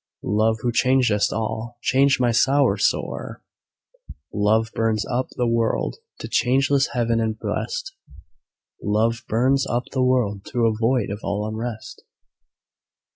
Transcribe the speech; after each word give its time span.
"Love, 0.23 0.57
who 0.63 0.71
changest 0.71 1.31
all, 1.31 1.77
change 1.83 2.19
my 2.19 2.31
sorrow 2.31 2.75
sore!" 2.75 3.43
Love 4.33 4.69
burns 4.73 5.05
up 5.05 5.27
the 5.37 5.45
world 5.45 5.97
to 6.17 6.27
changeless 6.27 6.87
heaven 6.93 7.19
and 7.19 7.37
blest, 7.37 7.95
"Love 8.81 9.21
burns 9.27 9.67
up 9.67 9.83
the 9.91 10.01
world 10.01 10.43
to 10.43 10.65
a 10.65 10.73
void 10.75 11.11
of 11.11 11.19
all 11.21 11.47
unrest." 11.47 12.01